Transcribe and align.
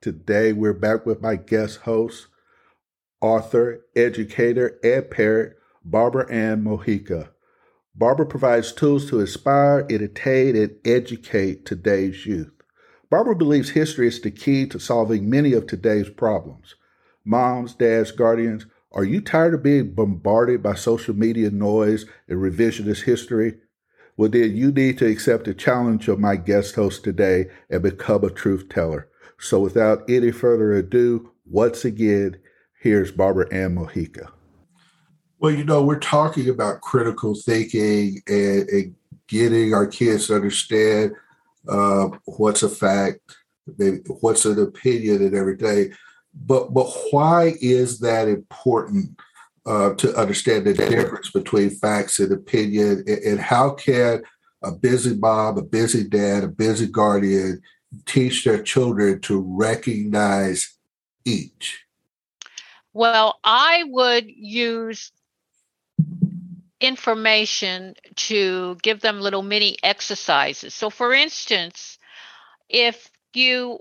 Today, 0.00 0.52
we're 0.52 0.74
back 0.74 1.06
with 1.06 1.20
my 1.20 1.34
guest 1.34 1.80
host, 1.80 2.28
author, 3.20 3.84
educator, 3.96 4.78
and 4.84 5.10
parent, 5.10 5.54
Barbara 5.84 6.30
Ann 6.30 6.62
Mojica. 6.62 7.30
Barbara 7.96 8.26
provides 8.26 8.70
tools 8.70 9.10
to 9.10 9.18
inspire, 9.18 9.84
entertain, 9.90 10.54
and 10.54 10.76
educate 10.84 11.66
today's 11.66 12.26
youth. 12.26 12.52
Barbara 13.10 13.34
believes 13.34 13.70
history 13.70 14.06
is 14.06 14.20
the 14.20 14.30
key 14.30 14.68
to 14.68 14.78
solving 14.78 15.28
many 15.28 15.52
of 15.52 15.66
today's 15.66 16.08
problems. 16.08 16.76
Moms, 17.24 17.74
dads, 17.74 18.12
guardians, 18.12 18.66
are 18.92 19.04
you 19.04 19.20
tired 19.20 19.54
of 19.54 19.64
being 19.64 19.94
bombarded 19.94 20.62
by 20.62 20.76
social 20.76 21.16
media 21.16 21.50
noise 21.50 22.06
and 22.28 22.38
revisionist 22.38 23.02
history? 23.02 23.56
Well, 24.16 24.28
then 24.28 24.56
you 24.56 24.70
need 24.70 24.98
to 24.98 25.06
accept 25.06 25.46
the 25.46 25.54
challenge 25.54 26.06
of 26.06 26.20
my 26.20 26.36
guest 26.36 26.76
host 26.76 27.02
today 27.02 27.46
and 27.68 27.82
become 27.82 28.22
a 28.22 28.30
truth 28.30 28.68
teller. 28.68 29.07
So 29.38 29.60
without 29.60 30.08
any 30.08 30.32
further 30.32 30.72
ado, 30.72 31.30
once 31.46 31.84
again, 31.84 32.36
here's 32.80 33.12
Barbara 33.12 33.46
Ann 33.52 33.76
Mojica. 33.76 34.28
Well, 35.38 35.52
you 35.52 35.64
know, 35.64 35.82
we're 35.82 36.00
talking 36.00 36.48
about 36.48 36.80
critical 36.80 37.34
thinking 37.34 38.20
and, 38.26 38.68
and 38.68 38.94
getting 39.28 39.72
our 39.72 39.86
kids 39.86 40.26
to 40.26 40.34
understand 40.34 41.12
uh, 41.68 42.08
what's 42.24 42.64
a 42.64 42.68
fact, 42.68 43.20
what's 44.20 44.44
an 44.44 44.60
opinion, 44.60 45.22
and 45.22 45.34
everything. 45.34 45.92
But 46.34 46.74
but 46.74 46.90
why 47.10 47.54
is 47.60 48.00
that 48.00 48.26
important 48.26 49.20
uh, 49.64 49.94
to 49.94 50.14
understand 50.16 50.66
the 50.66 50.74
difference 50.74 51.30
between 51.30 51.70
facts 51.70 52.18
and 52.18 52.32
opinion, 52.32 53.04
and, 53.06 53.18
and 53.18 53.40
how 53.40 53.70
can 53.74 54.22
a 54.62 54.72
busy 54.72 55.16
mom, 55.16 55.56
a 55.58 55.62
busy 55.62 56.02
dad, 56.02 56.42
a 56.42 56.48
busy 56.48 56.86
guardian 56.86 57.60
teach 58.06 58.44
their 58.44 58.62
children 58.62 59.20
to 59.22 59.40
recognize 59.40 60.76
each? 61.24 61.84
Well, 62.92 63.38
I 63.44 63.84
would 63.86 64.26
use 64.28 65.12
information 66.80 67.94
to 68.16 68.76
give 68.82 69.00
them 69.00 69.20
little 69.20 69.42
mini 69.42 69.76
exercises. 69.82 70.74
So, 70.74 70.90
for 70.90 71.12
instance, 71.12 71.98
if 72.68 73.10
you 73.34 73.80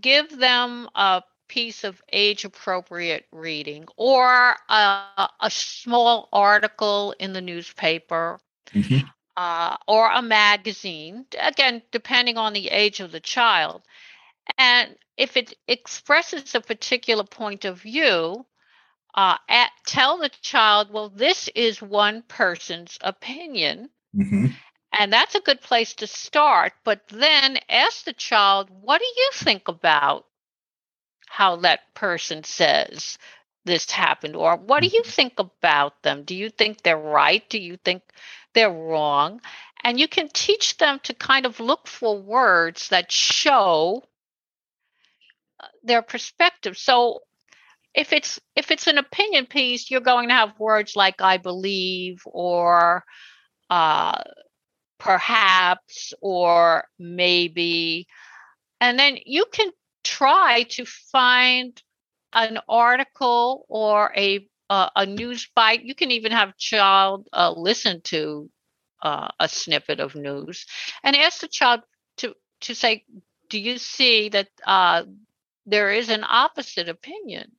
give 0.00 0.38
them 0.38 0.88
a 0.94 1.22
piece 1.48 1.82
of 1.84 2.02
age 2.12 2.44
appropriate 2.44 3.26
reading 3.32 3.86
or 3.96 4.56
a, 4.68 5.28
a, 5.40 5.50
small 5.50 6.28
article 6.32 7.14
in 7.18 7.32
the 7.32 7.40
newspaper, 7.40 8.38
mm-hmm 8.72 9.06
uh, 9.38 9.76
or 9.86 10.10
a 10.10 10.20
magazine, 10.20 11.24
again, 11.40 11.80
depending 11.92 12.36
on 12.36 12.52
the 12.52 12.66
age 12.66 12.98
of 12.98 13.12
the 13.12 13.20
child. 13.20 13.82
And 14.58 14.96
if 15.16 15.36
it 15.36 15.54
expresses 15.68 16.56
a 16.56 16.60
particular 16.60 17.22
point 17.22 17.64
of 17.64 17.80
view, 17.80 18.44
uh, 19.14 19.36
at, 19.48 19.70
tell 19.86 20.18
the 20.18 20.30
child, 20.42 20.92
well, 20.92 21.08
this 21.08 21.48
is 21.54 21.80
one 21.80 22.24
person's 22.26 22.98
opinion. 23.00 23.90
Mm-hmm. 24.16 24.46
And 24.98 25.12
that's 25.12 25.36
a 25.36 25.40
good 25.40 25.60
place 25.60 25.94
to 25.94 26.08
start. 26.08 26.72
But 26.82 27.02
then 27.08 27.58
ask 27.68 28.04
the 28.04 28.14
child, 28.14 28.68
what 28.70 28.98
do 28.98 29.06
you 29.06 29.30
think 29.34 29.68
about 29.68 30.26
how 31.28 31.56
that 31.56 31.94
person 31.94 32.42
says 32.42 33.18
this 33.68 33.90
happened? 33.90 34.34
Or 34.34 34.56
what 34.56 34.82
do 34.82 34.88
you 34.88 35.02
mm-hmm. 35.02 35.10
think 35.10 35.34
about 35.38 36.02
them? 36.02 36.24
Do 36.24 36.34
you 36.34 36.50
think 36.50 36.82
they're 36.82 36.98
right? 36.98 37.48
Do 37.48 37.58
you 37.58 37.76
think 37.76 38.02
they're 38.54 38.70
wrong. 38.70 39.40
And 39.84 40.00
you 40.00 40.08
can 40.08 40.28
teach 40.28 40.76
them 40.78 40.98
to 41.04 41.14
kind 41.14 41.46
of 41.46 41.60
look 41.60 41.86
for 41.86 42.20
words 42.20 42.88
that 42.88 43.12
show 43.12 44.02
uh, 45.60 45.66
their 45.84 46.02
perspective. 46.02 46.76
So 46.76 47.20
if 47.94 48.12
it's 48.12 48.40
if 48.56 48.70
it's 48.70 48.86
an 48.86 48.98
opinion 48.98 49.46
piece, 49.46 49.90
you're 49.90 50.00
going 50.00 50.28
to 50.28 50.34
have 50.34 50.58
words 50.58 50.96
like 50.96 51.20
I 51.20 51.36
believe 51.36 52.22
or 52.26 53.04
uh, 53.70 54.22
perhaps 54.98 56.12
or 56.20 56.84
maybe. 56.98 58.08
And 58.80 58.98
then 58.98 59.18
you 59.24 59.46
can 59.52 59.70
try 60.02 60.64
to 60.70 60.84
find 60.84 61.80
an 62.32 62.58
article 62.68 63.64
or 63.68 64.12
a 64.16 64.46
uh, 64.70 64.90
a 64.96 65.06
news 65.06 65.48
bite. 65.54 65.84
You 65.84 65.94
can 65.94 66.10
even 66.10 66.32
have 66.32 66.56
child 66.58 67.28
uh, 67.32 67.52
listen 67.56 68.02
to 68.04 68.50
uh, 69.02 69.28
a 69.40 69.48
snippet 69.48 70.00
of 70.00 70.14
news 70.14 70.66
and 71.02 71.16
ask 71.16 71.40
the 71.40 71.48
child 71.48 71.80
to 72.18 72.34
to 72.62 72.74
say, 72.74 73.04
"Do 73.48 73.58
you 73.58 73.78
see 73.78 74.28
that 74.30 74.48
uh, 74.66 75.04
there 75.66 75.90
is 75.92 76.10
an 76.10 76.24
opposite 76.24 76.88
opinion?" 76.88 77.52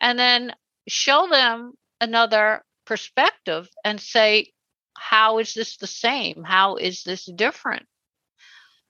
And 0.00 0.18
then 0.18 0.54
show 0.88 1.28
them 1.28 1.74
another 2.00 2.64
perspective 2.84 3.68
and 3.84 4.00
say, 4.00 4.52
"How 4.96 5.38
is 5.38 5.54
this 5.54 5.76
the 5.76 5.86
same? 5.86 6.44
How 6.44 6.76
is 6.76 7.02
this 7.02 7.24
different?" 7.26 7.86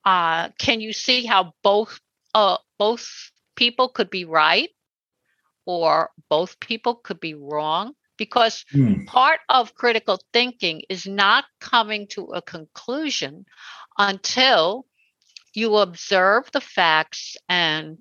Uh, 0.04 0.48
can 0.58 0.80
you 0.80 0.92
see 0.92 1.24
how 1.24 1.54
both 1.62 2.00
uh, 2.34 2.58
both 2.78 3.30
people 3.56 3.88
could 3.88 4.10
be 4.10 4.24
right 4.24 4.70
or 5.66 6.10
both 6.28 6.60
people 6.60 6.94
could 6.94 7.20
be 7.20 7.34
wrong 7.34 7.94
because 8.16 8.64
mm. 8.72 9.06
part 9.06 9.40
of 9.48 9.74
critical 9.74 10.20
thinking 10.32 10.82
is 10.88 11.06
not 11.06 11.44
coming 11.60 12.06
to 12.08 12.26
a 12.26 12.42
conclusion 12.42 13.44
until 13.98 14.86
you 15.54 15.76
observe 15.76 16.50
the 16.52 16.60
facts 16.60 17.36
and 17.48 17.98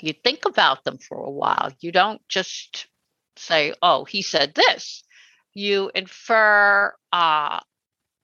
you 0.00 0.12
think 0.12 0.44
about 0.44 0.84
them 0.84 0.98
for 0.98 1.18
a 1.18 1.30
while. 1.30 1.70
You 1.80 1.92
don't 1.92 2.20
just 2.28 2.86
say, 3.36 3.74
oh, 3.82 4.04
he 4.04 4.22
said 4.22 4.54
this. 4.54 5.02
You 5.54 5.90
infer 5.94 6.94
uh, 7.12 7.60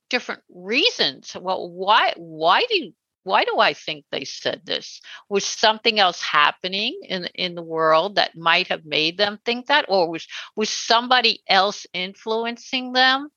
different 0.09 0.43
reasons. 0.49 1.35
Well, 1.39 1.69
why 1.69 2.13
why 2.15 2.65
do 2.69 2.77
you 2.77 2.93
why 3.25 3.43
do 3.43 3.59
I 3.59 3.73
think 3.73 4.05
they 4.11 4.23
said 4.23 4.61
this? 4.65 5.01
Was 5.29 5.43
something 5.43 5.99
else 5.99 6.21
happening 6.21 6.99
in 7.03 7.25
in 7.35 7.55
the 7.55 7.63
world 7.63 8.15
that 8.15 8.37
might 8.37 8.67
have 8.67 8.85
made 8.85 9.17
them 9.17 9.39
think 9.43 9.67
that, 9.67 9.85
or 9.89 10.09
was 10.09 10.27
was 10.55 10.69
somebody 10.69 11.41
else 11.49 11.87
influencing 11.93 12.93
them 12.93 13.29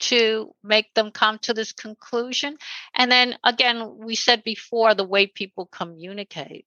to 0.00 0.54
make 0.62 0.92
them 0.94 1.10
come 1.10 1.38
to 1.40 1.54
this 1.54 1.72
conclusion? 1.72 2.56
And 2.94 3.12
then 3.12 3.36
again, 3.44 3.98
we 3.98 4.14
said 4.16 4.42
before 4.42 4.94
the 4.94 5.04
way 5.04 5.26
people 5.26 5.66
communicate. 5.66 6.66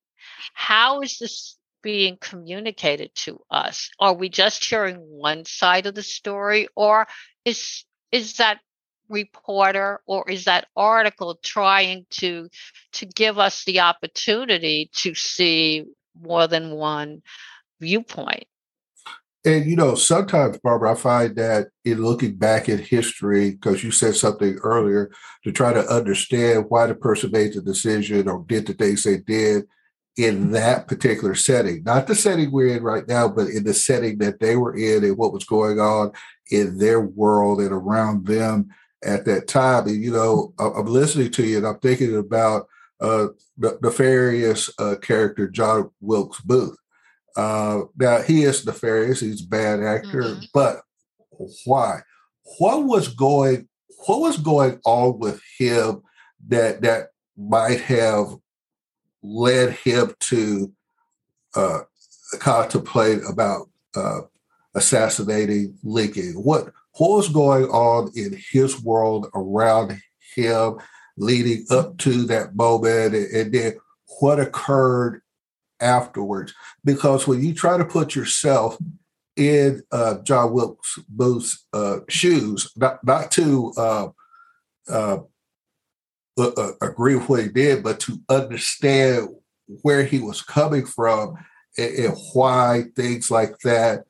How 0.54 1.00
is 1.02 1.18
this 1.18 1.58
being 1.82 2.18
communicated 2.20 3.14
to 3.14 3.40
us? 3.50 3.90
Are 3.98 4.14
we 4.14 4.28
just 4.28 4.64
hearing 4.64 4.96
one 4.96 5.44
side 5.44 5.86
of 5.86 5.94
the 5.94 6.02
story, 6.02 6.68
or 6.76 7.06
is 7.44 7.84
is 8.12 8.36
that 8.36 8.60
reporter 9.08 10.00
or 10.06 10.28
is 10.28 10.44
that 10.44 10.68
article 10.76 11.38
trying 11.42 12.06
to 12.10 12.48
to 12.92 13.06
give 13.06 13.38
us 13.38 13.64
the 13.64 13.80
opportunity 13.80 14.90
to 14.94 15.14
see 15.14 15.84
more 16.20 16.46
than 16.46 16.72
one 16.72 17.22
viewpoint? 17.80 18.44
And 19.44 19.66
you 19.66 19.76
know 19.76 19.94
sometimes 19.94 20.58
barbara 20.58 20.92
i 20.92 20.94
find 20.94 21.36
that 21.36 21.68
in 21.84 22.02
looking 22.02 22.34
back 22.34 22.68
at 22.68 22.80
history 22.80 23.52
because 23.52 23.84
you 23.84 23.90
said 23.92 24.16
something 24.16 24.56
earlier 24.62 25.10
to 25.44 25.52
try 25.52 25.72
to 25.72 25.86
understand 25.86 26.66
why 26.68 26.86
the 26.86 26.94
person 26.94 27.30
made 27.30 27.54
the 27.54 27.62
decision 27.62 28.28
or 28.28 28.44
did 28.48 28.66
the 28.66 28.74
things 28.74 29.04
they 29.04 29.18
did 29.18 29.64
in 30.18 30.36
mm-hmm. 30.36 30.52
that 30.52 30.88
particular 30.88 31.34
setting, 31.34 31.82
not 31.84 32.08
the 32.08 32.14
setting 32.14 32.50
we're 32.50 32.76
in 32.76 32.82
right 32.82 33.06
now, 33.06 33.28
but 33.28 33.46
in 33.46 33.62
the 33.62 33.72
setting 33.72 34.18
that 34.18 34.40
they 34.40 34.56
were 34.56 34.76
in 34.76 35.04
and 35.04 35.16
what 35.16 35.32
was 35.32 35.44
going 35.44 35.78
on 35.78 36.10
in 36.50 36.76
their 36.78 37.00
world 37.00 37.60
and 37.60 37.72
around 37.72 38.26
them 38.26 38.68
at 39.04 39.24
that 39.24 39.48
time. 39.48 39.86
And, 39.86 40.02
you 40.02 40.12
know, 40.12 40.52
I'm 40.58 40.86
listening 40.86 41.30
to 41.32 41.44
you 41.44 41.58
and 41.58 41.66
I'm 41.66 41.78
thinking 41.78 42.16
about 42.16 42.66
uh, 43.00 43.28
the 43.56 43.78
nefarious 43.82 44.70
uh, 44.78 44.96
character, 45.00 45.48
John 45.48 45.90
Wilkes 46.00 46.40
Booth. 46.40 46.76
Uh, 47.36 47.82
now, 47.96 48.22
he 48.22 48.42
is 48.42 48.66
nefarious, 48.66 49.20
he's 49.20 49.44
a 49.44 49.46
bad 49.48 49.80
actor, 49.80 50.22
mm-hmm. 50.22 50.44
but 50.52 50.82
why? 51.64 52.00
What 52.58 52.84
was 52.84 53.08
going 53.08 53.68
what 54.06 54.20
was 54.20 54.38
going 54.38 54.80
on 54.84 55.18
with 55.18 55.40
him 55.58 56.02
that 56.48 56.82
that 56.82 57.08
might 57.36 57.80
have 57.80 58.36
led 59.22 59.72
him 59.72 60.14
to 60.20 60.72
uh, 61.54 61.80
contemplate 62.38 63.20
about 63.28 63.68
uh, 63.94 64.20
assassinating 64.74 65.76
Lincoln? 65.82 66.32
What 66.34 66.72
what 66.98 67.16
was 67.16 67.28
going 67.28 67.64
on 67.66 68.10
in 68.14 68.38
his 68.50 68.82
world 68.82 69.28
around 69.34 70.00
him 70.34 70.78
leading 71.16 71.64
up 71.70 71.96
to 71.98 72.24
that 72.26 72.54
moment, 72.54 73.14
and, 73.14 73.52
then 73.52 73.74
what 74.20 74.40
occurred 74.40 75.20
afterwards? 75.80 76.54
Because 76.84 77.26
when 77.26 77.42
you 77.42 77.54
try 77.54 77.76
to 77.76 77.84
put 77.84 78.14
yourself 78.14 78.76
in 79.36 79.82
uh, 79.92 80.18
John 80.22 80.52
Wilkes 80.52 80.98
Booth's 81.08 81.66
uh, 81.72 81.98
shoes, 82.08 82.72
not 82.76 83.04
not 83.04 83.30
to 83.32 83.72
uh, 83.76 84.08
uh, 84.88 85.18
agree 86.82 87.14
with 87.14 87.28
what 87.28 87.42
he 87.42 87.48
did, 87.48 87.82
but 87.82 88.00
to 88.00 88.20
understand 88.28 89.28
where 89.82 90.04
he 90.04 90.18
was 90.18 90.42
coming 90.42 90.86
from 90.86 91.36
and, 91.76 91.94
and 91.94 92.16
why 92.32 92.84
things 92.96 93.30
like 93.30 93.58
that 93.60 94.04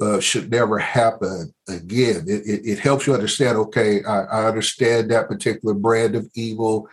uh, 0.00 0.20
should 0.20 0.50
never 0.50 0.78
happen 0.78 1.54
again. 1.68 2.24
It, 2.26 2.46
it, 2.46 2.66
it, 2.66 2.78
helps 2.78 3.06
you 3.06 3.14
understand. 3.14 3.56
Okay, 3.56 4.02
I, 4.04 4.22
I, 4.22 4.46
understand 4.46 5.10
that 5.10 5.28
particular 5.28 5.74
brand 5.74 6.16
of 6.16 6.28
evil, 6.34 6.88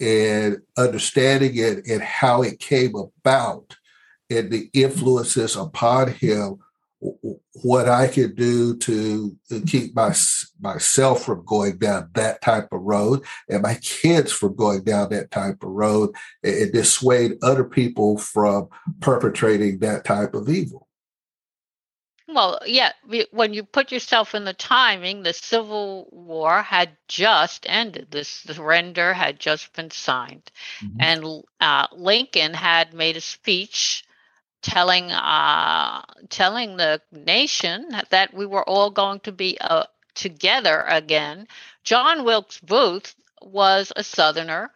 and 0.00 0.58
understanding 0.76 1.52
it 1.56 1.86
and 1.86 2.02
how 2.02 2.42
it 2.42 2.60
came 2.60 2.94
about, 2.94 3.76
and 4.30 4.50
the 4.50 4.70
influences 4.72 5.56
upon 5.56 6.12
him 6.12 6.58
what 7.62 7.88
I 7.88 8.08
can 8.08 8.34
do 8.34 8.76
to 8.78 9.36
keep 9.66 9.94
my 9.94 10.14
myself 10.60 11.24
from 11.24 11.44
going 11.44 11.76
down 11.76 12.10
that 12.14 12.40
type 12.40 12.68
of 12.72 12.80
road 12.80 13.24
and 13.48 13.62
my 13.62 13.74
kids 13.82 14.32
from 14.32 14.56
going 14.56 14.84
down 14.84 15.10
that 15.10 15.30
type 15.30 15.62
of 15.62 15.70
road 15.70 16.14
and 16.42 16.72
dissuade 16.72 17.32
other 17.42 17.64
people 17.64 18.16
from 18.16 18.68
perpetrating 19.00 19.78
that 19.80 20.04
type 20.04 20.34
of 20.34 20.48
evil. 20.48 20.83
Well, 22.34 22.58
yeah, 22.66 22.92
when 23.30 23.54
you 23.54 23.62
put 23.62 23.92
yourself 23.92 24.34
in 24.34 24.44
the 24.44 24.52
timing, 24.52 25.22
the 25.22 25.32
Civil 25.32 26.08
War 26.10 26.62
had 26.62 26.96
just 27.06 27.64
ended. 27.68 28.10
The 28.10 28.24
surrender 28.24 29.14
had 29.14 29.38
just 29.38 29.72
been 29.72 29.92
signed. 29.92 30.50
Mm-hmm. 30.82 31.00
And 31.00 31.44
uh, 31.60 31.86
Lincoln 31.92 32.52
had 32.52 32.92
made 32.92 33.16
a 33.16 33.20
speech 33.20 34.04
telling 34.62 35.12
uh, 35.12 36.02
telling 36.28 36.76
the 36.76 37.00
nation 37.12 37.88
that 38.10 38.34
we 38.34 38.46
were 38.46 38.68
all 38.68 38.90
going 38.90 39.20
to 39.20 39.32
be 39.32 39.56
uh, 39.60 39.84
together 40.14 40.84
again. 40.88 41.46
John 41.84 42.24
Wilkes 42.24 42.58
Booth 42.58 43.14
was 43.42 43.92
a 43.94 44.02
Southerner 44.02 44.72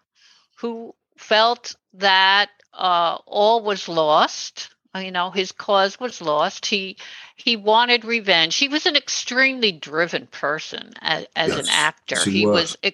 who 0.58 0.94
felt 1.16 1.74
that 1.94 2.50
uh, 2.72 3.18
all 3.26 3.62
was 3.62 3.88
lost. 3.88 4.68
You 4.94 5.10
know, 5.12 5.30
his 5.30 5.52
cause 5.52 6.00
was 6.00 6.20
lost. 6.20 6.66
He 6.66 6.96
he 7.36 7.56
wanted 7.56 8.04
revenge. 8.04 8.56
He 8.56 8.68
was 8.68 8.86
an 8.86 8.96
extremely 8.96 9.70
driven 9.70 10.26
person 10.26 10.94
as, 11.00 11.26
as 11.36 11.50
yes, 11.50 11.58
an 11.60 11.66
actor. 11.70 12.30
He 12.30 12.46
was. 12.46 12.76
was 12.82 12.92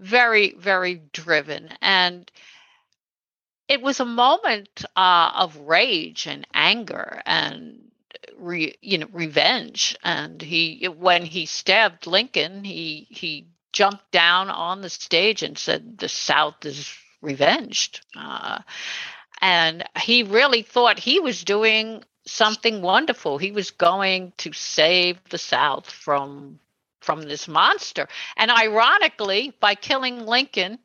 very 0.00 0.54
very 0.54 1.00
driven 1.12 1.68
and 1.82 2.30
it 3.68 3.82
was 3.82 4.00
a 4.00 4.04
moment 4.04 4.84
uh, 4.96 5.30
of 5.36 5.56
rage 5.58 6.26
and 6.26 6.46
anger 6.54 7.22
and 7.26 7.78
re, 8.38 8.74
you 8.80 8.98
know 8.98 9.08
revenge 9.12 9.96
and 10.02 10.40
he 10.40 10.88
when 10.88 11.24
he 11.24 11.44
stabbed 11.44 12.06
lincoln 12.06 12.64
he 12.64 13.06
he 13.10 13.46
jumped 13.72 14.10
down 14.10 14.48
on 14.48 14.80
the 14.80 14.88
stage 14.88 15.42
and 15.42 15.58
said 15.58 15.98
the 15.98 16.08
south 16.08 16.64
is 16.64 16.92
revenged 17.20 18.00
uh, 18.16 18.58
and 19.40 19.84
he 20.00 20.22
really 20.22 20.62
thought 20.62 20.98
he 20.98 21.20
was 21.20 21.44
doing 21.44 22.02
something 22.26 22.82
wonderful 22.82 23.38
he 23.38 23.52
was 23.52 23.70
going 23.70 24.32
to 24.36 24.52
save 24.52 25.18
the 25.30 25.38
south 25.38 25.90
from 25.90 26.58
from 27.00 27.22
this 27.22 27.48
monster 27.48 28.06
and 28.36 28.50
ironically 28.50 29.52
by 29.60 29.74
killing 29.74 30.26
lincoln 30.26 30.78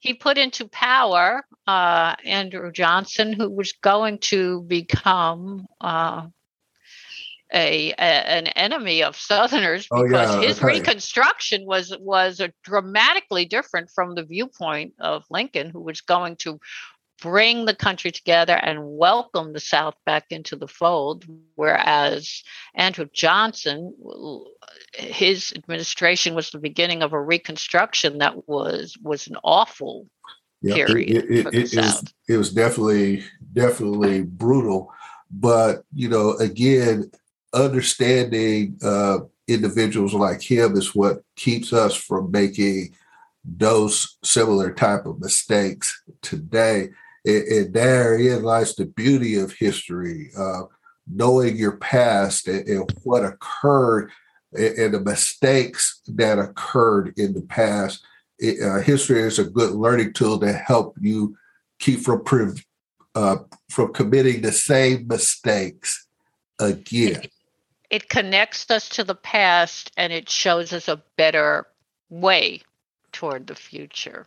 he 0.00 0.14
put 0.14 0.38
into 0.38 0.66
power 0.66 1.44
uh, 1.66 2.16
Andrew 2.24 2.72
Johnson, 2.72 3.32
who 3.34 3.50
was 3.50 3.72
going 3.72 4.18
to 4.18 4.62
become 4.62 5.66
uh, 5.80 6.26
a, 7.52 7.92
a, 7.92 7.96
an 7.98 8.46
enemy 8.48 9.02
of 9.02 9.14
Southerners 9.14 9.86
because 9.88 10.30
oh, 10.30 10.40
yeah, 10.40 10.48
his. 10.48 10.62
Reconstruction 10.62 11.66
was 11.66 11.94
was 12.00 12.40
dramatically 12.64 13.44
different 13.44 13.90
from 13.90 14.14
the 14.14 14.24
viewpoint 14.24 14.94
of 14.98 15.24
Lincoln, 15.30 15.68
who 15.70 15.80
was 15.80 16.00
going 16.00 16.36
to 16.36 16.58
bring 17.20 17.64
the 17.64 17.74
country 17.74 18.10
together 18.10 18.54
and 18.54 18.96
welcome 18.96 19.52
the 19.52 19.60
South 19.60 19.94
back 20.06 20.26
into 20.30 20.56
the 20.56 20.68
fold. 20.68 21.24
Whereas 21.54 22.42
Andrew 22.74 23.06
Johnson, 23.12 23.94
his 24.94 25.52
administration 25.54 26.34
was 26.34 26.50
the 26.50 26.58
beginning 26.58 27.02
of 27.02 27.12
a 27.12 27.20
reconstruction 27.20 28.18
that 28.18 28.48
was 28.48 28.96
was 29.02 29.26
an 29.26 29.36
awful 29.44 30.06
yeah, 30.62 30.74
period. 30.74 31.10
It, 31.10 31.30
it, 31.30 31.46
it, 31.46 31.72
it 31.72 31.76
was, 31.76 32.14
it 32.28 32.36
was 32.36 32.52
definitely 32.52 33.24
definitely 33.52 34.22
brutal. 34.22 34.92
But 35.30 35.84
you 35.94 36.08
know, 36.08 36.32
again, 36.38 37.10
understanding 37.52 38.78
uh, 38.82 39.18
individuals 39.46 40.14
like 40.14 40.40
him 40.40 40.76
is 40.76 40.94
what 40.94 41.22
keeps 41.36 41.72
us 41.72 41.94
from 41.94 42.30
making 42.30 42.94
those 43.44 44.18
similar 44.22 44.72
type 44.72 45.06
of 45.06 45.20
mistakes 45.20 46.02
today 46.22 46.90
and, 47.24 47.44
and 47.44 47.74
therein 47.74 48.42
lies 48.42 48.74
the 48.74 48.86
beauty 48.86 49.38
of 49.38 49.52
history, 49.52 50.30
uh, 50.38 50.62
knowing 51.06 51.56
your 51.56 51.76
past 51.76 52.48
and, 52.48 52.66
and 52.68 52.92
what 53.04 53.24
occurred 53.24 54.10
and, 54.52 54.78
and, 54.78 54.94
the 54.94 55.00
mistakes 55.00 56.00
that 56.06 56.38
occurred 56.38 57.12
in 57.16 57.32
the 57.34 57.42
past. 57.42 58.02
It, 58.38 58.62
uh, 58.62 58.80
history 58.80 59.20
is 59.20 59.38
a 59.38 59.44
good 59.44 59.72
learning 59.72 60.14
tool 60.14 60.38
to 60.40 60.52
help 60.52 60.96
you 61.00 61.36
keep 61.78 62.00
from 62.00 62.22
uh, 63.14 63.36
from 63.68 63.92
committing 63.92 64.40
the 64.40 64.52
same 64.52 65.06
mistakes 65.08 66.06
again. 66.58 67.22
It, 67.22 67.32
it 67.90 68.08
connects 68.08 68.70
us 68.70 68.88
to 68.90 69.04
the 69.04 69.14
past 69.14 69.90
and 69.96 70.12
it 70.12 70.28
shows 70.30 70.72
us 70.72 70.88
a 70.88 71.02
better 71.16 71.66
way 72.08 72.62
toward 73.12 73.46
the 73.46 73.54
future. 73.54 74.26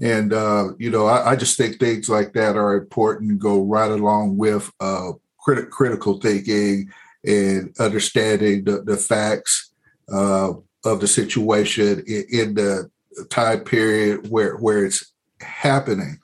And, 0.00 0.32
uh, 0.32 0.70
you 0.78 0.90
know, 0.90 1.06
I, 1.06 1.32
I, 1.32 1.36
just 1.36 1.56
think 1.56 1.78
things 1.78 2.08
like 2.08 2.32
that 2.32 2.56
are 2.56 2.74
important, 2.74 3.38
go 3.38 3.62
right 3.62 3.90
along 3.90 4.36
with 4.36 4.72
uh, 4.80 5.12
crit- 5.38 5.70
critical 5.70 6.18
thinking 6.18 6.90
and 7.24 7.74
understanding 7.78 8.64
the, 8.64 8.82
the 8.82 8.96
facts 8.96 9.72
uh, 10.12 10.54
of 10.84 11.00
the 11.00 11.06
situation 11.06 12.02
in, 12.06 12.24
in, 12.30 12.54
the 12.54 12.90
time 13.30 13.60
period 13.60 14.28
where, 14.30 14.56
where 14.56 14.84
it's 14.84 15.12
happening. 15.40 16.18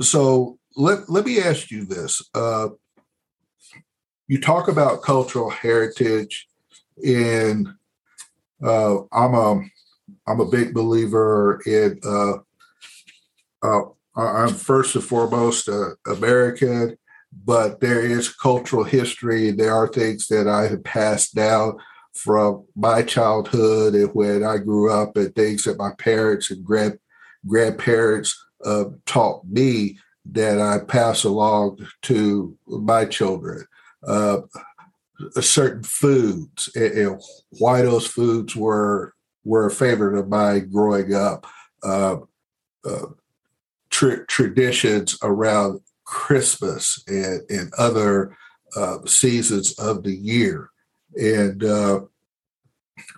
So 0.00 0.58
let, 0.74 1.08
let 1.08 1.24
me 1.24 1.38
ask 1.40 1.70
you 1.70 1.84
this. 1.84 2.22
Uh, 2.34 2.70
you 4.26 4.40
talk 4.40 4.68
about 4.68 5.02
cultural 5.02 5.50
heritage 5.50 6.48
and 7.04 7.68
uh, 8.64 9.02
I'm 9.12 9.34
a 9.34 9.62
I'm 10.26 10.40
a 10.40 10.46
big 10.48 10.72
believer 10.72 11.60
in 11.66 11.98
uh, 13.62 13.82
I'm 14.14 14.54
first 14.54 14.94
and 14.94 15.04
foremost 15.04 15.68
uh, 15.68 15.90
American, 16.06 16.98
but 17.44 17.80
there 17.80 18.00
is 18.00 18.34
cultural 18.34 18.84
history. 18.84 19.50
There 19.50 19.74
are 19.74 19.88
things 19.88 20.28
that 20.28 20.48
I 20.48 20.68
have 20.68 20.84
passed 20.84 21.34
down 21.34 21.78
from 22.14 22.66
my 22.76 23.02
childhood 23.02 23.94
and 23.94 24.10
when 24.14 24.44
I 24.44 24.58
grew 24.58 24.92
up, 24.92 25.16
and 25.16 25.34
things 25.34 25.64
that 25.64 25.78
my 25.78 25.92
parents 25.98 26.50
and 26.50 26.64
grand 26.64 26.98
grandparents 27.46 28.38
uh, 28.64 28.84
taught 29.06 29.46
me 29.48 29.98
that 30.26 30.60
I 30.60 30.78
pass 30.84 31.24
along 31.24 31.86
to 32.02 32.56
my 32.66 33.06
children. 33.06 33.66
Uh, 34.06 34.42
certain 35.40 35.82
foods 35.82 36.68
and, 36.74 36.92
and, 36.92 37.22
why 37.58 37.82
those 37.82 38.06
foods 38.06 38.56
were 38.56 39.14
were 39.44 39.66
a 39.66 39.70
favorite 39.70 40.18
of 40.18 40.28
mine 40.28 40.68
growing 40.70 41.14
up. 41.14 41.46
Uh, 41.82 42.16
tra- 43.92 44.26
traditions 44.26 45.16
around 45.22 45.80
Christmas 46.04 47.02
and, 47.06 47.42
and 47.48 47.72
other 47.78 48.36
uh, 48.76 48.98
seasons 49.06 49.78
of 49.78 50.02
the 50.02 50.14
year. 50.14 50.70
And 51.14 51.62
uh, 51.62 52.00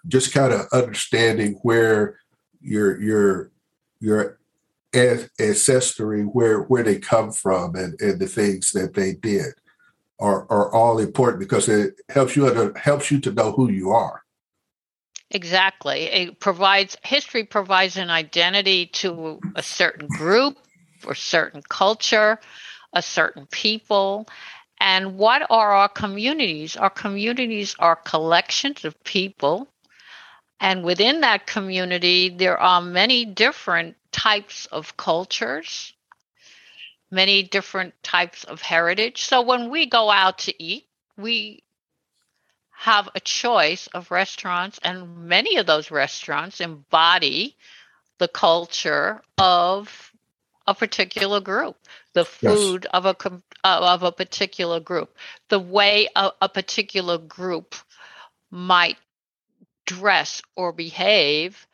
just 0.06 0.34
kind 0.34 0.52
of 0.52 0.66
understanding 0.72 1.58
where 1.62 2.18
your 2.60 3.00
your 3.00 3.50
your 4.00 4.38
ancestry, 4.92 6.22
where 6.22 6.62
where 6.62 6.82
they 6.82 6.98
come 6.98 7.30
from, 7.30 7.76
and, 7.76 8.00
and 8.00 8.18
the 8.18 8.26
things 8.26 8.72
that 8.72 8.94
they 8.94 9.14
did, 9.14 9.52
are 10.18 10.46
are 10.50 10.72
all 10.74 10.98
important 10.98 11.40
because 11.40 11.68
it 11.68 11.94
helps 12.08 12.34
you 12.34 12.52
to 12.52 12.72
helps 12.78 13.10
you 13.10 13.20
to 13.20 13.32
know 13.32 13.52
who 13.52 13.70
you 13.70 13.90
are. 13.90 14.23
Exactly. 15.34 16.04
It 16.04 16.40
provides 16.40 16.96
history 17.04 17.44
provides 17.44 17.98
an 17.98 18.10
identity 18.10 18.86
to 19.02 19.42
a 19.54 19.62
certain 19.62 20.08
group 20.08 20.58
or 21.06 21.14
certain 21.14 21.62
culture, 21.68 22.40
a 22.94 23.02
certain 23.02 23.46
people. 23.46 24.26
And 24.80 25.18
what 25.18 25.46
are 25.50 25.72
our 25.74 25.90
communities? 25.90 26.76
Our 26.76 26.90
communities 26.90 27.76
are 27.80 27.96
collections 27.96 28.86
of 28.86 29.02
people. 29.04 29.68
And 30.60 30.84
within 30.84 31.22
that 31.22 31.46
community, 31.46 32.30
there 32.30 32.58
are 32.60 32.82
many 32.82 33.26
different 33.26 33.96
types 34.12 34.66
of 34.66 34.96
cultures, 34.96 35.94
many 37.10 37.42
different 37.42 37.94
types 38.04 38.44
of 38.44 38.62
heritage. 38.62 39.24
So 39.24 39.42
when 39.42 39.70
we 39.70 39.86
go 39.86 40.10
out 40.10 40.38
to 40.40 40.62
eat, 40.62 40.86
we 41.18 41.63
have 42.84 43.08
a 43.14 43.20
choice 43.20 43.86
of 43.94 44.10
restaurants, 44.10 44.78
and 44.82 45.26
many 45.26 45.56
of 45.56 45.64
those 45.64 45.90
restaurants 45.90 46.60
embody 46.60 47.56
the 48.18 48.28
culture 48.28 49.22
of 49.38 50.12
a 50.66 50.74
particular 50.74 51.40
group, 51.40 51.76
the 52.12 52.26
food 52.26 52.84
yes. 52.84 52.90
of 52.92 53.06
a 53.06 53.16
of 53.64 54.02
a 54.02 54.12
particular 54.12 54.80
group, 54.80 55.16
the 55.48 55.58
way 55.58 56.08
a, 56.14 56.30
a 56.42 56.48
particular 56.50 57.16
group 57.16 57.74
might 58.50 58.98
dress 59.86 60.42
or 60.54 60.70
behave 60.70 61.66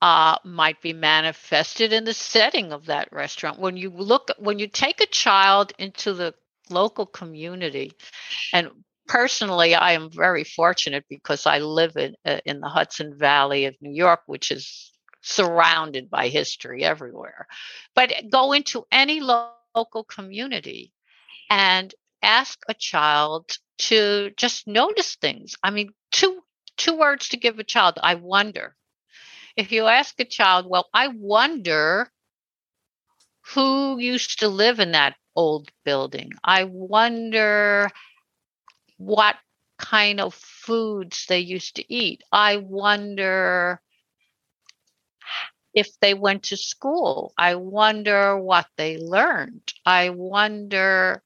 uh, 0.00 0.36
might 0.44 0.80
be 0.80 0.92
manifested 0.92 1.92
in 1.92 2.04
the 2.04 2.14
setting 2.14 2.72
of 2.72 2.86
that 2.86 3.12
restaurant. 3.12 3.58
When 3.58 3.76
you 3.76 3.90
look, 3.90 4.30
when 4.38 4.60
you 4.60 4.68
take 4.68 5.00
a 5.00 5.06
child 5.06 5.72
into 5.76 6.14
the 6.14 6.34
local 6.70 7.06
community, 7.06 7.92
and 8.52 8.70
personally, 9.06 9.74
I 9.74 9.92
am 9.92 10.10
very 10.10 10.44
fortunate 10.44 11.04
because 11.08 11.46
I 11.46 11.58
live 11.58 11.96
in 11.96 12.16
uh, 12.24 12.38
in 12.44 12.60
the 12.60 12.68
Hudson 12.68 13.16
Valley 13.16 13.66
of 13.66 13.74
New 13.80 13.92
York, 13.92 14.20
which 14.26 14.50
is 14.50 14.92
surrounded 15.22 16.08
by 16.10 16.28
history 16.28 16.84
everywhere. 16.84 17.46
But 17.94 18.12
go 18.30 18.52
into 18.52 18.84
any 18.92 19.20
lo- 19.20 19.50
local 19.74 20.04
community 20.04 20.92
and 21.50 21.94
ask 22.22 22.58
a 22.68 22.74
child 22.74 23.50
to 23.78 24.30
just 24.36 24.66
notice 24.66 25.16
things. 25.16 25.54
I 25.62 25.70
mean, 25.70 25.90
two 26.12 26.42
two 26.76 26.96
words 26.96 27.28
to 27.30 27.36
give 27.36 27.58
a 27.58 27.64
child. 27.64 27.98
I 28.02 28.14
wonder. 28.14 28.76
If 29.56 29.72
you 29.72 29.86
ask 29.86 30.18
a 30.20 30.24
child, 30.24 30.66
well, 30.68 30.88
I 30.92 31.08
wonder 31.08 32.10
who 33.54 33.98
used 33.98 34.40
to 34.40 34.48
live 34.48 34.80
in 34.80 34.92
that 34.92 35.16
old 35.34 35.70
building. 35.84 36.32
I 36.44 36.64
wonder 36.64 37.90
what 38.96 39.36
kind 39.78 40.20
of 40.20 40.34
foods 40.34 41.26
they 41.28 41.40
used 41.40 41.76
to 41.76 41.94
eat. 41.94 42.22
I 42.32 42.56
wonder 42.56 43.80
if 45.74 45.88
they 46.00 46.14
went 46.14 46.44
to 46.44 46.56
school. 46.56 47.34
I 47.36 47.56
wonder 47.56 48.38
what 48.38 48.66
they 48.76 48.96
learned. 48.96 49.72
I 49.84 50.10
wonder 50.10 51.22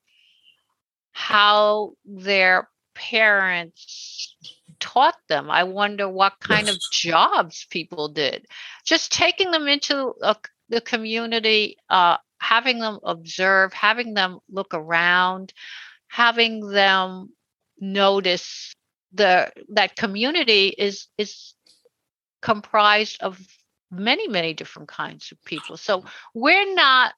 how 1.13 1.93
their 2.05 2.69
parents 2.95 4.35
taught 4.81 5.17
them. 5.29 5.51
I 5.51 5.65
wonder 5.65 6.09
what 6.09 6.41
kind 6.41 6.67
yes. 6.67 6.75
of 6.75 6.81
jobs 6.93 7.67
people 7.71 8.09
did. 8.09 8.47
Just 8.85 9.13
taking 9.13 9.51
them 9.53 9.69
into 9.69 10.15
a, 10.23 10.35
the 10.69 10.81
community, 10.81 11.77
uh, 11.89 12.17
having 12.41 12.81
them 12.81 12.99
observe, 13.05 13.73
having 13.73 14.15
them 14.15 14.41
look 14.51 14.75
around, 14.75 15.53
having 16.09 16.67
them 16.69 17.29
notice 17.81 18.75
the 19.13 19.51
that 19.71 19.97
community 19.97 20.69
is 20.69 21.09
is 21.19 21.55
comprised 22.43 23.19
of 23.23 23.41
many 23.91 24.29
many 24.29 24.55
different 24.55 24.89
kinds 24.89 25.33
of 25.33 25.43
people. 25.45 25.77
So 25.77 26.05
we're 26.35 26.75
not 26.75 27.13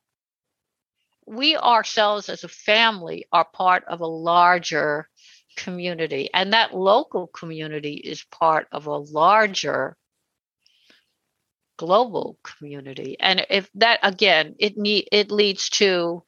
we 1.27 1.57
ourselves 1.57 2.29
as 2.29 2.45
a 2.45 2.49
family 2.49 3.27
are 3.33 3.45
part 3.45 3.85
of 3.85 4.01
a 4.01 4.07
larger 4.07 5.09
community 5.57 6.31
and 6.33 6.53
that 6.53 6.75
local 6.75 7.27
community 7.27 7.95
is 7.95 8.25
part 8.25 8.67
of 8.73 8.87
a 8.87 8.97
larger 8.97 9.97
global 11.77 12.39
community. 12.43 13.17
And 13.21 13.47
if 13.51 13.71
that 13.75 14.01
again 14.03 14.55
it 14.59 14.77
need 14.77 15.09
it 15.13 15.31
leads 15.31 15.69
to 15.71 16.23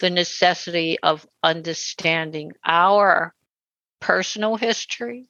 the 0.00 0.10
necessity 0.10 0.98
of 1.02 1.26
understanding 1.42 2.52
our 2.64 3.34
personal 4.00 4.56
history 4.56 5.28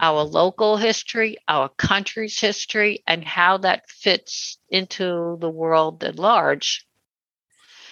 our 0.00 0.22
local 0.22 0.76
history 0.76 1.36
our 1.48 1.68
country's 1.70 2.38
history 2.38 3.02
and 3.06 3.24
how 3.24 3.56
that 3.58 3.88
fits 3.88 4.58
into 4.68 5.36
the 5.40 5.50
world 5.50 6.04
at 6.04 6.18
large 6.18 6.86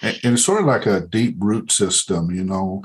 and, 0.01 0.19
and 0.23 0.33
it's 0.35 0.45
sort 0.45 0.61
of 0.61 0.67
like 0.67 0.85
a 0.85 1.01
deep 1.01 1.35
root 1.39 1.71
system 1.71 2.31
you 2.31 2.43
know 2.43 2.81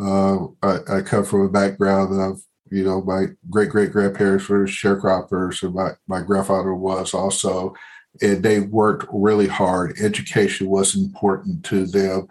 uh, 0.00 0.46
I, 0.62 0.78
I, 0.88 1.00
come 1.02 1.24
from 1.24 1.42
a 1.42 1.48
background 1.48 2.20
of, 2.20 2.40
you 2.70 2.82
know, 2.82 3.00
my 3.02 3.26
great 3.48 3.70
great 3.70 3.92
grandparents 3.92 4.48
were 4.48 4.66
sharecroppers, 4.66 5.62
and 5.62 5.74
my, 5.74 5.90
my 6.08 6.20
grandfather 6.20 6.74
was 6.74 7.14
also, 7.14 7.74
and 8.20 8.42
they 8.42 8.60
worked 8.60 9.06
really 9.12 9.46
hard. 9.46 9.96
Education 10.00 10.68
was 10.68 10.96
important 10.96 11.64
to 11.66 11.86
them. 11.86 12.26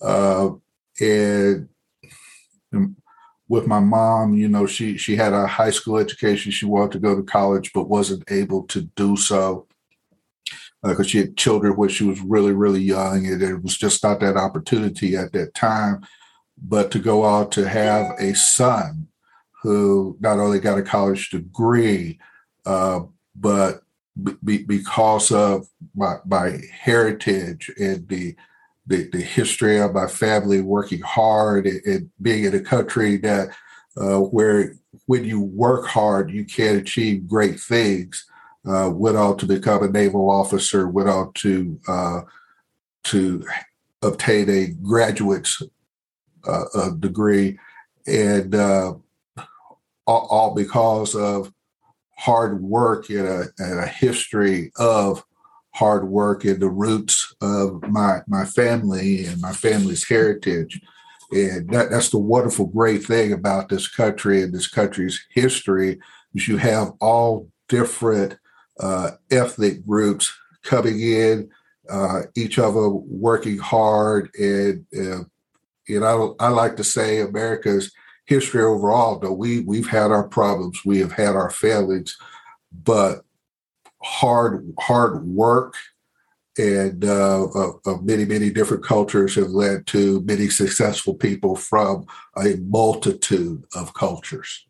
Uh, 0.00 0.50
and 1.00 1.68
with 3.50 3.66
my 3.66 3.80
mom, 3.80 4.34
you 4.34 4.48
know, 4.48 4.64
she 4.64 4.96
she 4.96 5.16
had 5.16 5.34
a 5.34 5.46
high 5.46 5.70
school 5.70 5.98
education. 5.98 6.52
She 6.52 6.64
wanted 6.64 6.92
to 6.92 6.98
go 7.00 7.14
to 7.14 7.22
college, 7.22 7.72
but 7.74 7.90
wasn't 7.90 8.30
able 8.30 8.62
to 8.68 8.82
do 8.96 9.16
so 9.16 9.66
because 10.82 11.06
uh, 11.06 11.08
she 11.08 11.18
had 11.18 11.36
children 11.36 11.76
when 11.76 11.90
she 11.90 12.04
was 12.04 12.20
really, 12.22 12.52
really 12.52 12.80
young, 12.80 13.26
and 13.26 13.42
it 13.42 13.62
was 13.62 13.76
just 13.76 14.02
not 14.02 14.20
that 14.20 14.38
opportunity 14.38 15.16
at 15.16 15.32
that 15.32 15.52
time 15.52 16.02
but 16.62 16.90
to 16.90 16.98
go 16.98 17.24
out 17.24 17.52
to 17.52 17.68
have 17.68 18.12
a 18.18 18.34
son 18.34 19.08
who 19.62 20.16
not 20.20 20.38
only 20.38 20.58
got 20.58 20.78
a 20.78 20.82
college 20.82 21.30
degree, 21.30 22.18
uh, 22.66 23.00
but 23.34 23.82
be, 24.44 24.58
because 24.58 25.30
of 25.30 25.66
my, 25.94 26.16
my 26.26 26.58
heritage 26.72 27.70
and 27.78 28.06
the, 28.08 28.34
the, 28.90 29.08
the 29.12 29.22
history 29.22 29.78
of 29.78 29.94
my 29.94 30.08
family 30.08 30.60
working 30.60 31.00
hard 31.00 31.66
and, 31.66 32.10
being 32.20 32.44
in 32.44 32.54
a 32.54 32.60
country 32.60 33.16
that 33.18 33.50
uh, 33.96 34.18
where 34.18 34.74
when 35.06 35.24
you 35.24 35.40
work 35.40 35.86
hard 35.86 36.30
you 36.30 36.44
can 36.44 36.76
achieve 36.76 37.26
great 37.26 37.58
things. 37.58 38.26
Uh, 38.68 38.90
went 38.92 39.16
on 39.16 39.38
to 39.38 39.46
become 39.46 39.82
a 39.82 39.88
naval 39.88 40.28
officer. 40.28 40.86
Went 40.86 41.08
on 41.08 41.32
to 41.32 41.80
uh, 41.88 42.20
to 43.04 43.42
obtain 44.02 44.50
a 44.50 44.66
graduate's 44.66 45.62
uh, 46.46 46.64
a 46.74 46.90
degree, 46.90 47.58
and 48.06 48.54
uh, 48.54 48.92
all, 50.06 50.26
all, 50.30 50.54
because 50.54 51.14
of 51.14 51.50
hard 52.18 52.62
work 52.62 53.08
and 53.08 53.26
a, 53.26 53.44
and 53.58 53.80
a, 53.80 53.86
history 53.86 54.70
of 54.76 55.24
hard 55.80 56.08
work 56.08 56.44
and 56.44 56.60
the 56.60 56.68
roots 56.68 57.34
of 57.40 57.82
my 57.88 58.20
my 58.28 58.44
family 58.44 59.24
and 59.24 59.40
my 59.40 59.52
family's 59.52 60.06
heritage. 60.06 60.80
And 61.32 61.70
that, 61.70 61.90
that's 61.90 62.10
the 62.10 62.18
wonderful, 62.18 62.66
great 62.66 63.02
thing 63.04 63.32
about 63.32 63.68
this 63.68 63.88
country 63.88 64.42
and 64.42 64.52
this 64.52 64.68
country's 64.68 65.18
history 65.30 65.98
is 66.34 66.46
you 66.46 66.58
have 66.58 66.92
all 67.00 67.48
different 67.68 68.36
uh, 68.80 69.12
ethnic 69.30 69.86
groups 69.86 70.32
coming 70.64 71.00
in, 71.00 71.48
uh, 71.88 72.22
each 72.34 72.58
of 72.58 72.74
them 72.74 73.02
working 73.08 73.58
hard 73.58 74.28
and 74.38 74.84
uh, 74.94 75.24
you 75.88 75.98
know, 76.00 76.36
I, 76.38 76.46
I 76.46 76.48
like 76.50 76.76
to 76.76 76.84
say 76.84 77.20
America's 77.20 77.90
history 78.26 78.62
overall, 78.62 79.18
though 79.18 79.32
we 79.32 79.60
we've 79.60 79.88
had 79.88 80.10
our 80.12 80.28
problems, 80.28 80.84
we 80.84 80.98
have 80.98 81.12
had 81.12 81.34
our 81.34 81.50
failings, 81.50 82.16
but 82.84 83.24
hard 84.02 84.72
hard 84.78 85.26
work 85.26 85.74
and 86.58 87.04
uh, 87.04 87.46
of, 87.54 87.80
of, 87.86 88.04
many 88.04 88.24
many 88.24 88.50
different 88.50 88.84
cultures 88.84 89.34
have 89.34 89.50
led 89.50 89.86
to 89.86 90.20
many 90.22 90.48
successful 90.48 91.14
people 91.14 91.56
from 91.56 92.06
a 92.36 92.56
multitude 92.56 93.64
of 93.74 93.94
cultures. 93.94 94.66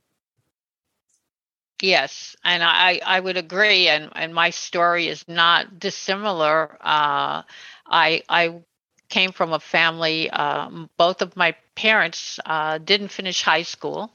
Yes, 1.82 2.36
and 2.44 2.62
I 2.62 3.00
I 3.04 3.20
would 3.20 3.36
agree, 3.36 3.88
and 3.88 4.10
and 4.14 4.34
my 4.34 4.50
story 4.50 5.08
is 5.08 5.26
not 5.26 5.78
dissimilar. 5.78 6.76
Uh, 6.80 7.42
I 7.86 8.22
I 8.28 8.60
came 9.08 9.32
from 9.32 9.52
a 9.52 9.60
family. 9.60 10.30
Um, 10.30 10.90
both 10.98 11.22
of 11.22 11.36
my 11.36 11.56
parents 11.74 12.38
uh, 12.44 12.78
didn't 12.78 13.08
finish 13.08 13.42
high 13.42 13.62
school. 13.62 14.12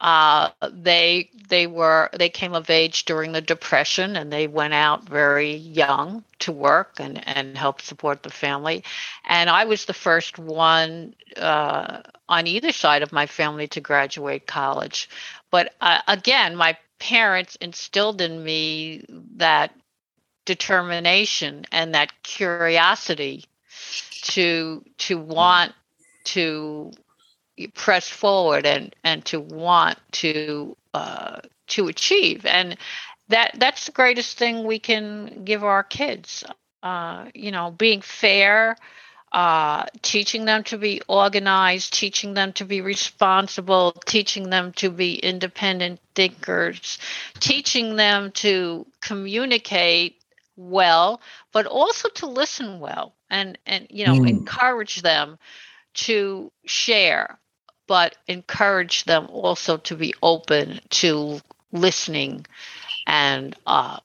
Uh, 0.00 0.48
they 0.72 1.28
they 1.48 1.66
were 1.66 2.08
they 2.14 2.30
came 2.30 2.54
of 2.54 2.70
age 2.70 3.04
during 3.04 3.32
the 3.32 3.40
depression 3.42 4.16
and 4.16 4.32
they 4.32 4.46
went 4.46 4.72
out 4.72 5.06
very 5.06 5.52
young 5.54 6.24
to 6.38 6.52
work 6.52 6.94
and 6.98 7.26
and 7.28 7.56
help 7.58 7.82
support 7.82 8.22
the 8.22 8.30
family. 8.30 8.82
And 9.28 9.50
i 9.50 9.64
was 9.66 9.84
the 9.84 9.92
first 9.92 10.38
one 10.38 11.14
uh, 11.36 12.00
on 12.28 12.46
either 12.46 12.72
side 12.72 13.02
of 13.02 13.12
my 13.12 13.26
family 13.26 13.68
to 13.68 13.80
graduate 13.82 14.46
college. 14.46 15.10
But 15.50 15.74
uh, 15.82 16.00
again 16.08 16.56
my 16.56 16.78
parents 16.98 17.56
instilled 17.56 18.22
in 18.22 18.42
me 18.42 19.04
that 19.36 19.74
determination 20.46 21.66
and 21.72 21.94
that 21.94 22.22
curiosity 22.22 23.44
to 24.22 24.82
to 24.96 25.18
want 25.18 25.74
to 26.24 26.90
press 27.68 28.08
forward 28.08 28.66
and 28.66 28.94
and 29.04 29.24
to 29.26 29.40
want 29.40 29.98
to 30.12 30.76
uh, 30.94 31.40
to 31.68 31.88
achieve. 31.88 32.44
And 32.46 32.76
that 33.28 33.52
that's 33.58 33.86
the 33.86 33.92
greatest 33.92 34.36
thing 34.38 34.64
we 34.64 34.78
can 34.78 35.44
give 35.44 35.64
our 35.64 35.82
kids. 35.82 36.44
Uh, 36.82 37.26
you 37.34 37.50
know 37.50 37.70
being 37.70 38.00
fair 38.00 38.74
uh, 39.32 39.84
teaching 40.02 40.46
them 40.46 40.64
to 40.64 40.78
be 40.78 41.02
organized 41.08 41.92
teaching 41.92 42.32
them 42.32 42.54
to 42.54 42.64
be 42.64 42.80
responsible 42.80 43.92
teaching 44.06 44.48
them 44.48 44.72
to 44.72 44.88
be 44.88 45.14
independent 45.16 46.00
thinkers 46.14 46.98
teaching 47.38 47.96
them 47.96 48.32
to 48.32 48.86
communicate 49.02 50.22
well 50.56 51.20
but 51.52 51.66
also 51.66 52.08
to 52.08 52.26
listen 52.26 52.80
well 52.80 53.14
and 53.28 53.58
and 53.66 53.86
you 53.90 54.06
know 54.06 54.14
mm. 54.14 54.28
encourage 54.28 55.02
them 55.02 55.38
to 55.92 56.50
share 56.64 57.38
but 57.90 58.14
encourage 58.28 59.02
them 59.02 59.26
also 59.30 59.76
to 59.76 59.96
be 59.96 60.14
open 60.22 60.78
to 60.90 61.40
listening 61.72 62.46
and 63.08 63.56
uh, 63.66 63.98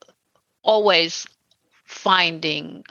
always 0.64 1.24
finding 1.84 2.82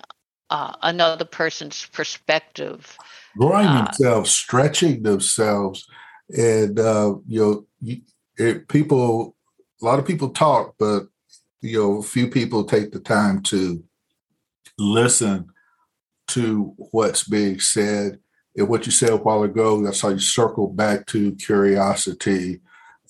uh, 0.50 0.72
another 0.84 1.26
person's 1.26 1.86
perspective. 1.88 2.98
Growing 3.38 3.68
uh, 3.68 3.84
themselves, 3.84 4.32
stretching 4.32 5.04
themselves, 5.04 5.86
and 6.30 6.80
uh, 6.80 7.16
you 7.28 7.68
know, 7.82 7.98
it, 8.38 8.70
people. 8.70 9.36
A 9.82 9.86
lot 9.86 10.00
of 10.00 10.08
people 10.08 10.30
talk, 10.30 10.76
but 10.80 11.08
you 11.60 11.78
know, 11.78 12.02
few 12.02 12.30
people 12.30 12.64
take 12.64 12.94
the 12.94 13.02
time 13.02 13.42
to 13.44 13.84
listen 14.80 15.50
to 16.30 16.74
what's 16.78 17.28
being 17.28 17.60
said 17.60 18.20
and 18.56 18.70
what 18.70 18.86
you 18.86 18.92
said 18.92 19.10
a 19.10 19.18
while 19.18 19.44
ago, 19.44 19.82
that's 19.84 20.02
how 20.02 20.10
you 20.10 20.20
circle 20.20 20.68
back 20.68 21.06
to 21.08 21.36
curiosity, 21.36 22.62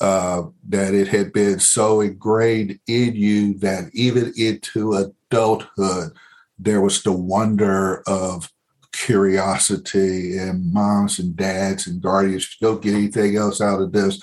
uh, 0.02 0.44
that 0.70 0.94
it 0.94 1.08
had 1.08 1.32
been 1.32 1.60
so 1.60 2.02
ingrained 2.02 2.80
in 2.88 3.16
you 3.16 3.58
that 3.60 3.90
even 3.94 4.34
into 4.38 4.94
adulthood, 4.94 6.12
there 6.58 6.82
was 6.82 7.04
the 7.04 7.12
wonder 7.12 8.04
of 8.08 8.52
curiosity 8.92 10.38
and 10.38 10.72
moms 10.74 11.20
and 11.20 11.36
dads 11.36 11.88
and 11.88 12.02
guardians. 12.02 12.58
Don't 12.60 12.82
get 12.82 12.96
anything 12.96 13.36
else 13.36 13.62
out 13.62 13.82
of 13.82 13.92
this. 13.92 14.22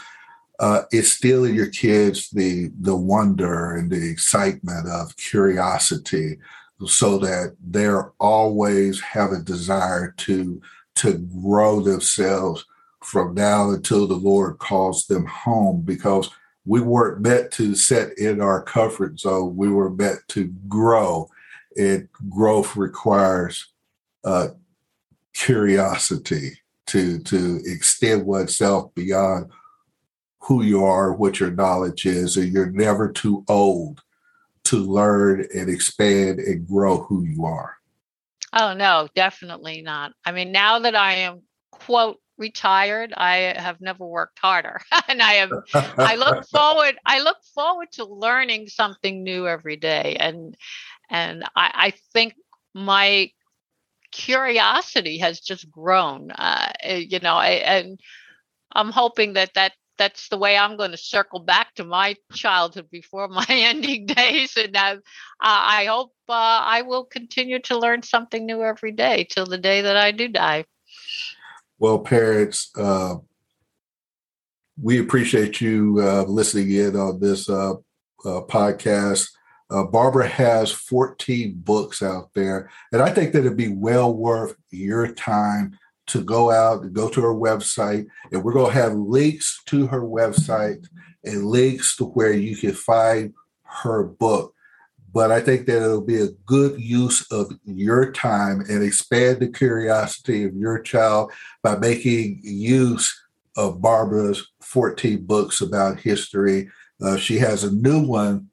Uh, 0.58 0.82
it's 0.92 1.12
still 1.12 1.44
in 1.44 1.54
your 1.54 1.68
kids 1.68 2.30
the 2.30 2.70
the 2.80 2.94
wonder 2.94 3.74
and 3.74 3.90
the 3.90 4.10
excitement 4.10 4.86
of 4.88 5.16
curiosity 5.16 6.38
so 6.86 7.18
that 7.18 7.56
they're 7.60 8.12
always 8.20 9.00
have 9.00 9.32
a 9.32 9.40
desire 9.40 10.14
to 10.18 10.60
to 10.96 11.18
grow 11.42 11.80
themselves 11.80 12.64
from 13.02 13.34
now 13.34 13.70
until 13.70 14.06
the 14.06 14.14
Lord 14.14 14.58
calls 14.58 15.06
them 15.06 15.26
home 15.26 15.82
because 15.82 16.30
we 16.64 16.80
weren't 16.80 17.20
meant 17.20 17.50
to 17.52 17.74
sit 17.74 18.16
in 18.18 18.40
our 18.40 18.62
comfort 18.62 19.18
zone. 19.18 19.56
We 19.56 19.68
were 19.68 19.90
meant 19.90 20.20
to 20.28 20.52
grow. 20.68 21.28
And 21.76 22.08
growth 22.28 22.76
requires 22.76 23.72
uh, 24.24 24.48
curiosity 25.32 26.60
to, 26.86 27.18
to 27.20 27.60
extend 27.64 28.26
oneself 28.26 28.94
beyond 28.94 29.50
who 30.40 30.62
you 30.62 30.84
are, 30.84 31.12
what 31.12 31.40
your 31.40 31.50
knowledge 31.50 32.04
is, 32.04 32.36
and 32.36 32.52
you're 32.52 32.70
never 32.70 33.10
too 33.10 33.44
old 33.48 34.02
to 34.64 34.76
learn 34.76 35.46
and 35.54 35.68
expand 35.68 36.38
and 36.38 36.66
grow 36.66 36.98
who 36.98 37.24
you 37.24 37.44
are. 37.44 37.76
Oh 38.52 38.74
no, 38.74 39.08
definitely 39.14 39.82
not. 39.82 40.12
I 40.24 40.32
mean, 40.32 40.52
now 40.52 40.80
that 40.80 40.94
I 40.94 41.14
am 41.14 41.42
quote 41.70 42.18
retired, 42.38 43.12
I 43.16 43.54
have 43.56 43.80
never 43.80 44.04
worked 44.04 44.38
harder. 44.40 44.80
and 45.08 45.22
I 45.22 45.34
am 45.34 45.58
I 46.04 46.16
look 46.16 46.44
forward 46.50 46.98
I 47.06 47.20
look 47.20 47.38
forward 47.54 47.88
to 47.92 48.04
learning 48.04 48.68
something 48.68 49.22
new 49.22 49.46
every 49.46 49.76
day. 49.76 50.16
And 50.18 50.56
and 51.10 51.44
I, 51.56 51.70
I 51.74 51.90
think 52.12 52.34
my 52.74 53.30
curiosity 54.12 55.18
has 55.18 55.40
just 55.40 55.70
grown. 55.70 56.30
Uh, 56.32 56.72
eh, 56.82 57.04
you 57.08 57.18
know, 57.20 57.34
I, 57.34 57.48
and 57.50 58.00
I'm 58.72 58.90
hoping 58.90 59.34
that 59.34 59.54
that 59.54 59.72
that's 59.98 60.28
the 60.28 60.38
way 60.38 60.56
I'm 60.56 60.76
going 60.76 60.90
to 60.90 60.96
circle 60.96 61.40
back 61.40 61.74
to 61.74 61.84
my 61.84 62.16
childhood 62.32 62.88
before 62.90 63.28
my 63.28 63.46
ending 63.48 64.06
days. 64.06 64.56
And 64.56 64.76
I, 64.76 64.96
I 65.40 65.86
hope 65.86 66.12
uh, 66.28 66.32
I 66.32 66.82
will 66.82 67.04
continue 67.04 67.58
to 67.60 67.78
learn 67.78 68.02
something 68.02 68.44
new 68.46 68.62
every 68.62 68.92
day 68.92 69.26
till 69.30 69.46
the 69.46 69.58
day 69.58 69.82
that 69.82 69.96
I 69.96 70.10
do 70.10 70.28
die. 70.28 70.64
Well, 71.78 71.98
parents, 71.98 72.70
uh, 72.76 73.16
we 74.80 75.00
appreciate 75.00 75.60
you 75.60 75.98
uh, 76.00 76.22
listening 76.24 76.70
in 76.70 76.96
on 76.96 77.20
this 77.20 77.48
uh, 77.48 77.72
uh, 77.72 77.76
podcast. 78.24 79.28
Uh, 79.70 79.84
Barbara 79.84 80.28
has 80.28 80.70
14 80.70 81.54
books 81.56 82.02
out 82.02 82.30
there, 82.34 82.70
and 82.92 83.02
I 83.02 83.10
think 83.10 83.32
that 83.32 83.40
it'd 83.40 83.56
be 83.56 83.68
well 83.68 84.14
worth 84.14 84.54
your 84.70 85.12
time 85.12 85.78
to 86.08 86.22
go 86.22 86.50
out 86.50 86.82
and 86.82 86.92
go 86.92 87.08
to 87.08 87.20
her 87.20 87.34
website. 87.34 88.06
And 88.30 88.42
we're 88.42 88.52
going 88.52 88.72
to 88.72 88.80
have 88.80 88.94
links 88.94 89.62
to 89.66 89.86
her 89.86 90.02
website 90.02 90.86
and 91.24 91.46
links 91.46 91.96
to 91.96 92.04
where 92.04 92.32
you 92.32 92.56
can 92.56 92.72
find 92.72 93.34
her 93.62 94.04
book. 94.04 94.54
But 95.12 95.30
I 95.30 95.40
think 95.40 95.66
that 95.66 95.76
it'll 95.76 96.00
be 96.00 96.20
a 96.20 96.32
good 96.46 96.80
use 96.80 97.30
of 97.30 97.52
your 97.64 98.12
time 98.12 98.62
and 98.68 98.82
expand 98.82 99.40
the 99.40 99.48
curiosity 99.48 100.44
of 100.44 100.56
your 100.56 100.80
child 100.80 101.32
by 101.62 101.76
making 101.76 102.40
use 102.42 103.14
of 103.56 103.82
Barbara's 103.82 104.50
14 104.62 105.24
books 105.24 105.60
about 105.60 106.00
history. 106.00 106.70
Uh, 107.02 107.18
she 107.18 107.36
has 107.38 107.62
a 107.62 107.74
new 107.74 108.00
one 108.00 108.48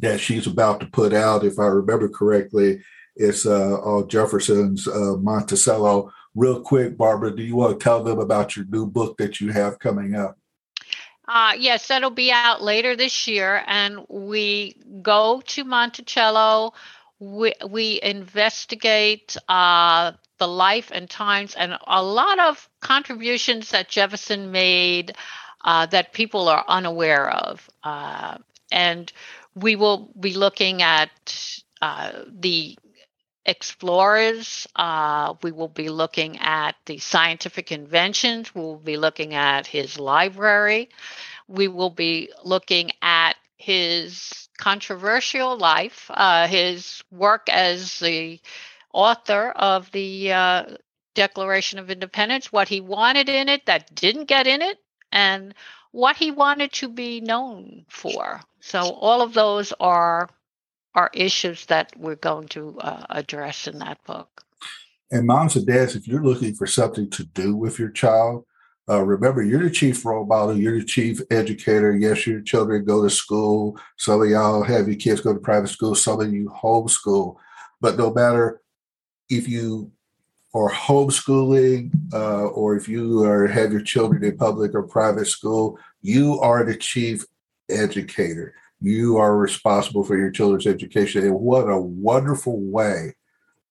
that 0.00 0.18
she's 0.18 0.48
about 0.48 0.80
to 0.80 0.86
put 0.86 1.12
out, 1.12 1.44
if 1.44 1.58
I 1.60 1.66
remember 1.66 2.08
correctly. 2.08 2.82
It's 3.14 3.46
uh, 3.46 3.76
all 3.78 4.04
Jefferson's 4.04 4.88
uh, 4.88 5.16
Monticello 5.20 6.12
real 6.34 6.60
quick, 6.60 6.96
Barbara, 6.96 7.34
do 7.34 7.42
you 7.42 7.56
want 7.56 7.78
to 7.78 7.82
tell 7.82 8.02
them 8.02 8.18
about 8.18 8.56
your 8.56 8.66
new 8.66 8.86
book 8.86 9.16
that 9.18 9.40
you 9.40 9.52
have 9.52 9.78
coming 9.78 10.14
up? 10.14 10.38
Uh, 11.26 11.52
yes, 11.58 11.88
that'll 11.88 12.10
be 12.10 12.32
out 12.32 12.62
later 12.62 12.96
this 12.96 13.28
year. 13.28 13.62
And 13.66 14.06
we 14.08 14.76
go 15.02 15.42
to 15.46 15.64
Monticello. 15.64 16.72
We, 17.20 17.52
we 17.68 18.00
investigate 18.02 19.36
uh, 19.48 20.12
the 20.38 20.48
life 20.48 20.90
and 20.92 21.10
times 21.10 21.54
and 21.54 21.76
a 21.86 22.02
lot 22.02 22.38
of 22.38 22.68
contributions 22.80 23.70
that 23.70 23.88
Jefferson 23.88 24.50
made 24.52 25.16
uh, 25.64 25.86
that 25.86 26.14
people 26.14 26.48
are 26.48 26.64
unaware 26.66 27.30
of. 27.30 27.68
Uh, 27.82 28.38
and 28.72 29.12
we 29.54 29.76
will 29.76 30.10
be 30.18 30.32
looking 30.32 30.82
at 30.82 31.60
uh, 31.82 32.12
the 32.26 32.78
explorers. 33.48 34.66
Uh, 34.76 35.34
we 35.42 35.50
will 35.50 35.68
be 35.68 35.88
looking 35.88 36.38
at 36.38 36.76
the 36.84 36.98
scientific 36.98 37.72
inventions. 37.72 38.54
We'll 38.54 38.76
be 38.76 38.98
looking 38.98 39.34
at 39.34 39.66
his 39.66 39.98
library. 39.98 40.90
We 41.48 41.66
will 41.66 41.90
be 41.90 42.30
looking 42.44 42.92
at 43.00 43.36
his 43.56 44.48
controversial 44.58 45.56
life, 45.56 46.10
uh, 46.10 46.46
his 46.46 47.02
work 47.10 47.48
as 47.48 47.98
the 47.98 48.38
author 48.92 49.50
of 49.50 49.90
the 49.92 50.32
uh, 50.32 50.64
Declaration 51.14 51.78
of 51.78 51.90
Independence, 51.90 52.52
what 52.52 52.68
he 52.68 52.82
wanted 52.82 53.30
in 53.30 53.48
it 53.48 53.64
that 53.64 53.94
didn't 53.94 54.26
get 54.26 54.46
in 54.46 54.60
it, 54.60 54.78
and 55.10 55.54
what 55.90 56.16
he 56.16 56.30
wanted 56.30 56.70
to 56.74 56.88
be 56.88 57.22
known 57.22 57.86
for. 57.88 58.40
So, 58.60 58.90
all 58.90 59.22
of 59.22 59.32
those 59.32 59.72
are 59.80 60.28
are 60.94 61.10
issues 61.14 61.66
that 61.66 61.92
we're 61.96 62.16
going 62.16 62.48
to 62.48 62.78
uh, 62.80 63.06
address 63.10 63.66
in 63.66 63.78
that 63.78 64.02
book. 64.04 64.42
And 65.10 65.26
moms 65.26 65.56
and 65.56 65.66
dads, 65.66 65.96
if 65.96 66.06
you're 66.06 66.24
looking 66.24 66.54
for 66.54 66.66
something 66.66 67.08
to 67.10 67.24
do 67.24 67.56
with 67.56 67.78
your 67.78 67.90
child, 67.90 68.44
uh, 68.90 69.02
remember 69.02 69.42
you're 69.42 69.62
the 69.62 69.70
chief 69.70 70.04
role 70.04 70.24
model, 70.24 70.56
you're 70.56 70.78
the 70.78 70.84
chief 70.84 71.20
educator. 71.30 71.94
Yes, 71.96 72.26
your 72.26 72.40
children 72.40 72.84
go 72.84 73.02
to 73.02 73.10
school. 73.10 73.78
Some 73.96 74.22
of 74.22 74.28
y'all 74.28 74.62
have 74.62 74.88
your 74.88 74.96
kids 74.96 75.20
go 75.20 75.34
to 75.34 75.40
private 75.40 75.68
school, 75.68 75.94
some 75.94 76.20
of 76.20 76.32
you 76.32 76.48
homeschool. 76.48 77.36
But 77.80 77.96
no 77.96 78.12
matter 78.12 78.62
if 79.28 79.46
you 79.46 79.92
are 80.54 80.70
homeschooling 80.70 81.92
uh, 82.14 82.46
or 82.46 82.76
if 82.76 82.88
you 82.88 83.22
are 83.24 83.46
have 83.46 83.72
your 83.72 83.82
children 83.82 84.24
in 84.24 84.36
public 84.36 84.74
or 84.74 84.82
private 84.82 85.26
school, 85.26 85.78
you 86.00 86.40
are 86.40 86.64
the 86.64 86.76
chief 86.76 87.24
educator. 87.68 88.54
You 88.80 89.16
are 89.16 89.36
responsible 89.36 90.04
for 90.04 90.16
your 90.16 90.30
children's 90.30 90.66
education. 90.66 91.24
And 91.24 91.40
what 91.40 91.68
a 91.68 91.80
wonderful 91.80 92.60
way 92.60 93.14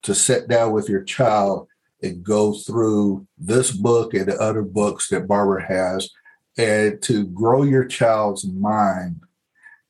to 0.03 0.13
sit 0.13 0.47
down 0.47 0.73
with 0.73 0.89
your 0.89 1.03
child 1.03 1.67
and 2.01 2.23
go 2.23 2.53
through 2.53 3.25
this 3.37 3.71
book 3.71 4.13
and 4.13 4.27
the 4.27 4.37
other 4.37 4.61
books 4.61 5.09
that 5.09 5.27
Barbara 5.27 5.65
has 5.65 6.09
and 6.57 7.01
to 7.03 7.25
grow 7.27 7.63
your 7.63 7.85
child's 7.85 8.45
mind 8.45 9.21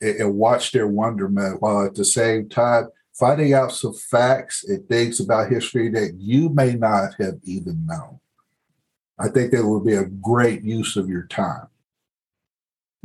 and, 0.02 0.36
watch 0.36 0.72
their 0.72 0.88
wonderment 0.88 1.62
while 1.62 1.86
at 1.86 1.96
the 1.96 2.06
same 2.06 2.48
time 2.48 2.88
finding 3.14 3.54
out 3.54 3.72
some 3.72 3.94
facts 3.94 4.64
and 4.64 4.88
things 4.88 5.20
about 5.20 5.50
history 5.50 5.90
that 5.90 6.14
you 6.20 6.50
may 6.50 6.76
not 6.76 7.16
have 7.20 7.40
even 7.44 7.84
known. 7.88 8.20
I 9.18 9.30
think 9.30 9.52
that 9.52 9.66
would 9.66 9.86
be 9.86 9.96
a 9.96 10.06
great 10.06 10.64
use 10.64 10.96
of 10.96 11.10
your 11.10 11.24
time. 11.24 11.68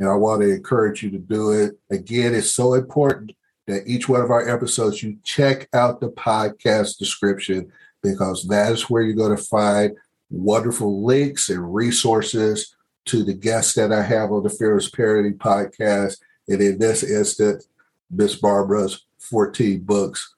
And 0.03 0.11
I 0.11 0.15
want 0.15 0.41
to 0.41 0.53
encourage 0.53 1.01
you 1.01 1.09
to 1.11 1.17
do 1.17 1.51
it. 1.53 1.79
Again, 1.89 2.35
it's 2.35 2.51
so 2.51 2.73
important 2.73 3.31
that 3.67 3.87
each 3.87 4.09
one 4.09 4.19
of 4.19 4.31
our 4.31 4.49
episodes, 4.49 5.01
you 5.01 5.17
check 5.23 5.69
out 5.71 6.01
the 6.01 6.09
podcast 6.09 6.97
description 6.97 7.71
because 8.01 8.45
that 8.49 8.73
is 8.73 8.89
where 8.89 9.01
you're 9.01 9.15
going 9.15 9.33
to 9.33 9.41
find 9.41 9.95
wonderful 10.29 11.05
links 11.05 11.47
and 11.47 11.73
resources 11.73 12.75
to 13.05 13.23
the 13.23 13.33
guests 13.33 13.75
that 13.75 13.93
I 13.93 14.01
have 14.01 14.33
on 14.33 14.43
the 14.43 14.49
Fearless 14.49 14.91
Parenting 14.91 15.37
podcast. 15.37 16.17
And 16.49 16.61
in 16.61 16.79
this 16.79 17.01
instance, 17.01 17.69
Miss 18.11 18.35
Barbara's 18.35 19.05
14 19.19 19.79
books 19.79 20.33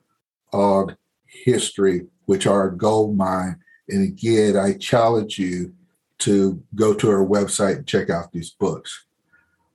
on 0.53 0.95
history, 1.25 2.05
which 2.27 2.45
are 2.45 2.67
a 2.67 2.77
gold 2.77 3.17
mine. 3.17 3.55
And 3.89 4.07
again, 4.07 4.57
I 4.57 4.73
challenge 4.73 5.39
you 5.39 5.73
to 6.19 6.61
go 6.75 6.93
to 6.93 7.09
our 7.09 7.25
website 7.25 7.77
and 7.77 7.87
check 7.87 8.11
out 8.11 8.31
these 8.31 8.51
books. 8.51 9.05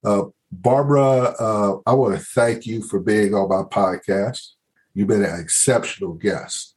Uh, 0.05 0.25
Barbara, 0.53 1.35
uh, 1.39 1.79
I 1.87 1.93
want 1.93 2.19
to 2.19 2.25
thank 2.25 2.67
you 2.67 2.83
for 2.83 2.99
being 2.99 3.35
on 3.35 3.49
my 3.49 3.63
podcast. 3.63 4.55
You've 4.95 5.09
been 5.09 5.25
an 5.25 5.39
exceptional 5.39 6.15
guest. 6.15 6.75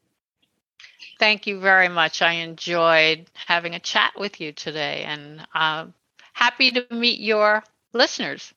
Thank 1.19 1.47
you 1.47 1.59
very 1.59 1.89
much. 1.89 2.21
I 2.21 2.33
enjoyed 2.33 3.25
having 3.33 3.73
a 3.73 3.79
chat 3.79 4.13
with 4.17 4.39
you 4.39 4.51
today 4.51 5.03
and 5.03 5.45
uh, 5.55 5.88
happy 6.33 6.69
to 6.71 6.86
meet 6.91 7.19
your 7.19 7.63
listeners. 7.93 8.53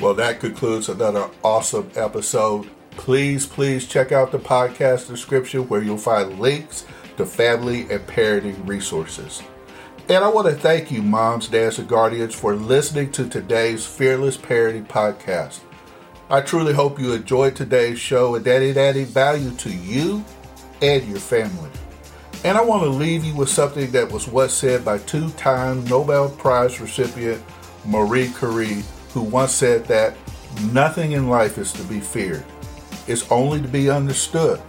Well, 0.00 0.14
that 0.14 0.40
concludes 0.40 0.88
another 0.88 1.28
awesome 1.44 1.90
episode. 1.94 2.70
Please, 2.92 3.44
please 3.44 3.86
check 3.86 4.12
out 4.12 4.32
the 4.32 4.38
podcast 4.38 5.08
description 5.08 5.68
where 5.68 5.82
you'll 5.82 5.98
find 5.98 6.40
links 6.40 6.86
to 7.18 7.26
family 7.26 7.82
and 7.90 8.00
parenting 8.06 8.66
resources. 8.66 9.42
And 10.10 10.24
I 10.24 10.28
want 10.28 10.48
to 10.48 10.54
thank 10.54 10.90
you, 10.90 11.02
moms, 11.02 11.46
dads, 11.46 11.78
and 11.78 11.88
guardians, 11.88 12.34
for 12.34 12.56
listening 12.56 13.12
to 13.12 13.28
today's 13.28 13.86
Fearless 13.86 14.36
Parenting 14.36 14.88
Podcast. 14.88 15.60
I 16.28 16.40
truly 16.40 16.72
hope 16.72 16.98
you 16.98 17.12
enjoyed 17.12 17.54
today's 17.54 18.00
show 18.00 18.34
and 18.34 18.44
that 18.44 18.60
it 18.60 18.76
added 18.76 19.06
value 19.06 19.52
to 19.52 19.70
you 19.70 20.24
and 20.82 21.06
your 21.06 21.20
family. 21.20 21.70
And 22.42 22.58
I 22.58 22.64
want 22.64 22.82
to 22.82 22.88
leave 22.88 23.24
you 23.24 23.36
with 23.36 23.50
something 23.50 23.92
that 23.92 24.10
was 24.10 24.26
once 24.26 24.52
said 24.52 24.84
by 24.84 24.98
two 24.98 25.30
time 25.30 25.84
Nobel 25.84 26.28
Prize 26.28 26.80
recipient 26.80 27.40
Marie 27.86 28.32
Curie, 28.36 28.82
who 29.14 29.22
once 29.22 29.52
said 29.52 29.84
that 29.84 30.16
nothing 30.72 31.12
in 31.12 31.28
life 31.28 31.56
is 31.56 31.72
to 31.74 31.84
be 31.84 32.00
feared, 32.00 32.44
it's 33.06 33.30
only 33.30 33.62
to 33.62 33.68
be 33.68 33.88
understood. 33.88 34.60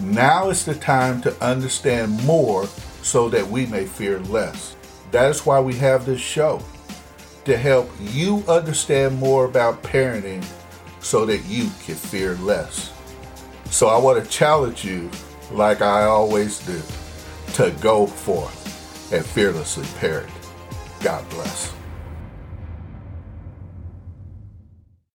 Now 0.00 0.50
is 0.50 0.64
the 0.64 0.74
time 0.74 1.22
to 1.22 1.40
understand 1.40 2.20
more 2.24 2.68
so 3.06 3.28
that 3.28 3.46
we 3.46 3.66
may 3.66 3.86
fear 3.86 4.18
less. 4.18 4.74
That 5.12 5.30
is 5.30 5.46
why 5.46 5.60
we 5.60 5.74
have 5.74 6.04
this 6.04 6.20
show 6.20 6.60
to 7.44 7.56
help 7.56 7.88
you 8.00 8.42
understand 8.48 9.16
more 9.16 9.44
about 9.44 9.80
parenting 9.84 10.44
so 10.98 11.24
that 11.26 11.44
you 11.44 11.70
can 11.84 11.94
fear 11.94 12.34
less. 12.38 12.92
So 13.70 13.86
I 13.86 13.96
want 13.96 14.22
to 14.22 14.28
challenge 14.28 14.84
you, 14.84 15.08
like 15.52 15.82
I 15.82 16.02
always 16.02 16.58
do, 16.66 16.82
to 17.54 17.70
go 17.80 18.08
forth 18.08 19.12
and 19.12 19.24
fearlessly 19.24 19.86
parent. 20.00 20.32
God 21.00 21.28
bless. 21.30 21.75